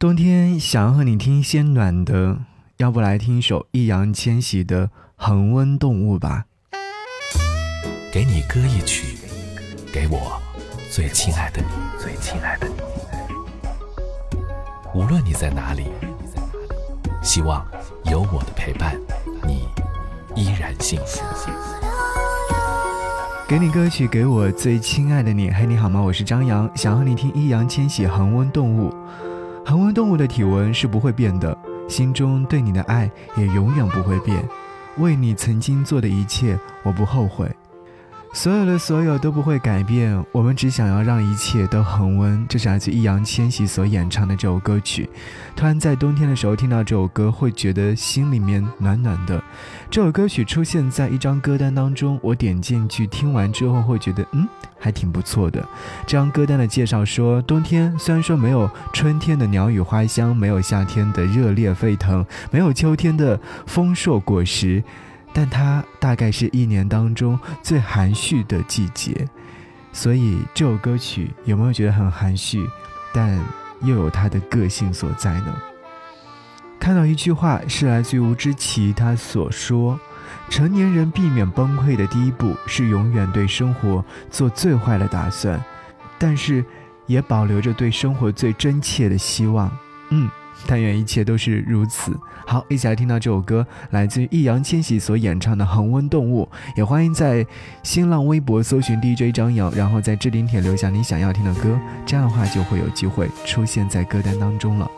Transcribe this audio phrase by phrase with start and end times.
[0.00, 2.38] 冬天想要和你听一些暖的，
[2.78, 6.46] 要不来听一首易烊千玺的《恒温动物》吧。
[8.10, 9.18] 给你歌一曲，
[9.92, 10.40] 给我
[10.90, 11.68] 最亲爱的你，
[12.02, 12.76] 最亲爱的你。
[14.94, 15.88] 无论你在哪里，
[17.22, 17.62] 希望
[18.06, 18.98] 有我的陪伴，
[19.46, 19.68] 你
[20.34, 21.22] 依然幸福。
[23.46, 25.50] 给你歌曲，给我最亲爱的你。
[25.50, 26.00] 嘿，你好吗？
[26.00, 28.90] 我是张扬，想和你听易烊千玺《恒温动物》。
[29.70, 31.56] 恒温动物的体温是不会变的，
[31.88, 34.36] 心中对你的爱也永远不会变。
[34.98, 37.48] 为你曾经做的一切，我不后悔。
[38.32, 42.46] 所有的所有都不会改变，我们只想要让一切都恒温。
[42.48, 45.10] 这是来自易烊千玺所演唱的这首歌曲。
[45.56, 49.42] 突然在冬天的时候听到这首歌，会觉得心里面暖暖的。
[49.90, 54.46] 这首歌曲出现在一张歌单当中，我点进去听完之后会觉得，嗯，
[54.78, 55.60] 还挺不错的。
[56.06, 64.82] 这张歌单的介绍说，冬天虽然说没有春天的鸟语花香，没有夏天的热烈沸腾，没有秋天的丰硕果实。
[65.32, 69.28] 但它大概是一年当中最含蓄的季节，
[69.92, 72.68] 所以这首歌曲有没有觉得很含蓄，
[73.12, 73.38] 但
[73.82, 75.54] 又有它的个性所在呢？
[76.78, 80.00] 看到一句话是来自于吴知奇，他所说
[80.48, 85.62] ：“成年人避免崩溃的第一步是永远对生活做最坏的打算，
[86.18, 86.64] 但是
[87.06, 89.70] 也保留着对生活最真切的希望。”
[90.08, 90.28] 嗯。
[90.66, 92.16] 但愿一切都是如此。
[92.46, 96.48] 好，一起来听到这首歌，来自于易烊千玺所演唱的《恒温动物》。
[96.76, 97.46] 也欢迎在
[97.82, 104.90] 新浪微博搜寻 DJ 张扬，然后在置顶帖留下你想要听的歌，这样的话就会有机会出现在歌单当中了。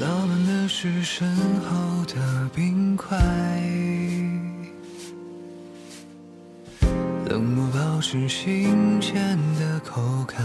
[0.00, 3.18] 浪漫的是身后的冰块，
[7.30, 10.44] 冷漠保持新鲜的口感。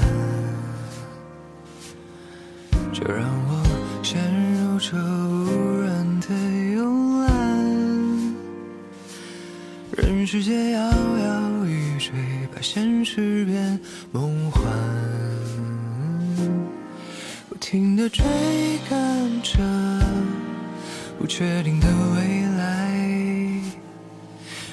[2.93, 3.63] 就让我
[4.03, 4.19] 陷
[4.55, 6.27] 入这无人的
[6.75, 7.31] 慵懒，
[9.95, 12.11] 任世界摇摇欲坠，
[12.53, 13.79] 把现实变
[14.11, 14.61] 梦幻，
[17.47, 18.25] 不停地追
[18.89, 19.59] 赶着
[21.17, 22.91] 不确定的未来，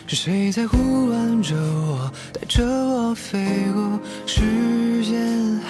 [0.08, 3.38] 是谁在呼唤着我，带着我飞
[3.72, 5.67] 过时间海？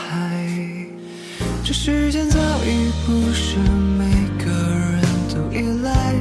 [1.69, 3.59] 这世间早已不是
[3.99, 4.07] 每
[4.43, 6.15] 个人都依赖，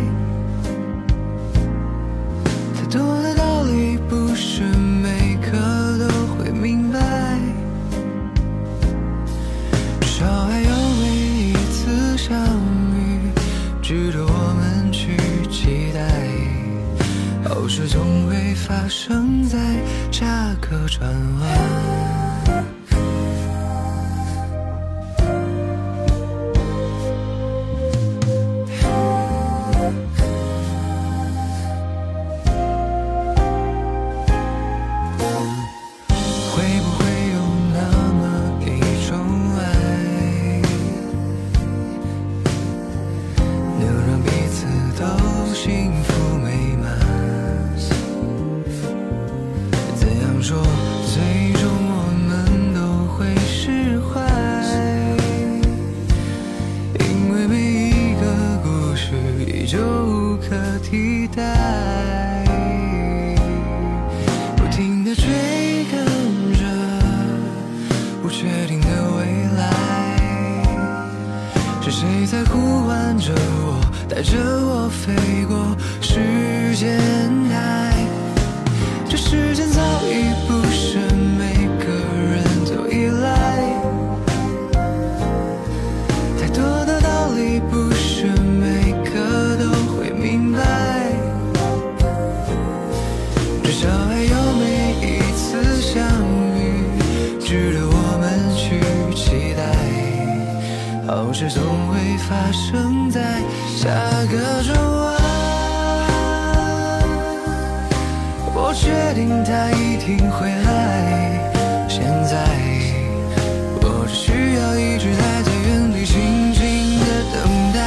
[2.75, 6.05] 太多的道理不是每个都
[6.35, 6.99] 会明白。
[10.01, 10.69] 至少还有
[10.99, 12.37] 每一次相
[12.93, 13.31] 遇，
[13.81, 15.15] 值得我们去
[15.49, 17.49] 期待。
[17.49, 19.57] 好事总会发生在
[20.11, 21.09] 下个转
[21.39, 22.76] 弯。
[72.29, 73.79] 在呼唤着我，
[74.09, 76.99] 带着我飞过时间
[77.49, 78.05] 海。
[79.07, 80.99] 这时间早已不是
[101.39, 103.21] 事总会发生在
[103.67, 103.87] 下
[104.25, 105.13] 个转弯，
[108.55, 110.67] 我确定他一定会来。
[111.87, 112.43] 现在
[113.83, 117.37] 我只需要一直待在原地，静静的等
[117.71, 117.77] 待。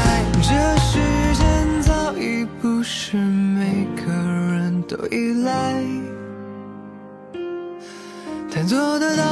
[0.41, 1.02] 这时
[1.35, 1.43] 间
[1.82, 5.82] 早已不是每个人都依赖，
[8.49, 9.30] 他做得到。